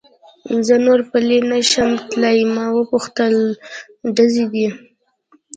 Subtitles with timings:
[0.65, 3.35] زه نور پلی نه شم تلای، ما و پوښتل:
[4.15, 4.67] ډزې دي؟